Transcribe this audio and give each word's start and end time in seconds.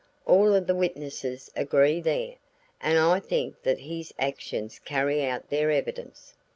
All 0.25 0.55
of 0.55 0.65
the 0.65 0.73
witnesses 0.73 1.51
agree 1.55 2.01
there, 2.01 2.33
and 2.81 2.97
I 2.97 3.19
think 3.19 3.61
that 3.61 3.81
his 3.81 4.11
actions 4.17 4.79
carry 4.79 5.23
out 5.23 5.51
their 5.51 5.69
evidence. 5.69 6.33